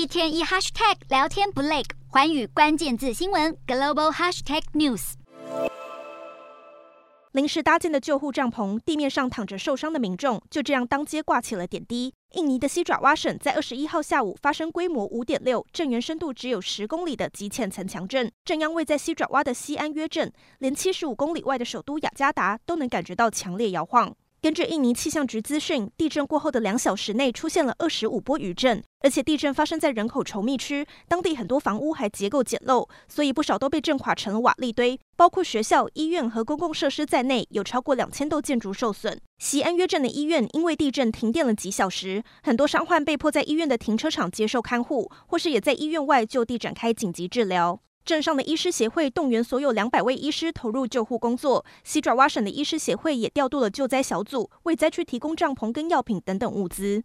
[0.00, 5.12] 一天一 hashtag 聊天不累，环宇关键字新闻 global hashtag news。
[7.32, 12.14] 临时搭建的救护帐篷，地面上躺着受伤的民众，就这样当街挂起了点滴。
[12.32, 24.16] 印尼的西爪哇省在二十一号下午发生规模五点六、震源深度只有十公里的极浅层强震，震央位在西爪哇的西安约镇，连七十五公里外的首都雅加达都能感觉到强烈摇晃。
[24.42, 39.20] 根据印尼气象局资讯，地震过后的两小时内出现了二十五波余震，而且地震发生在人口稠密区，当地很多房屋还结构简陋，所以不少都被震垮成了瓦砾堆，包括学校、医院和公共设施在内，有超过两千栋建筑受损。
[39.36, 47.78] 西安约镇的医院因为地震停电了几小时，很多伤患被迫在医院的停车场接受看护，或是也在医院外就地展开紧急治疗。
[48.10, 56.98] 镇上的医师协会动员所有两百位医师投入救护工作，西爪哇省的医师协会也调度了救灾小组，为灾区提供帐篷跟药品等等物资。